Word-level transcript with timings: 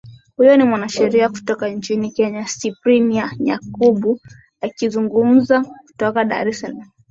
huyo 0.37 0.57
ni 0.57 0.63
mwanasheria 0.63 1.29
kutoka 1.29 1.69
nchini 1.69 2.11
kenya 2.11 2.45
cyprian 2.59 3.07
nyamwamu 3.39 4.19
akizungumza 4.61 5.63
kutoka 5.87 6.23
dar 6.25 6.47
es 6.49 6.59
salaam 6.59 6.89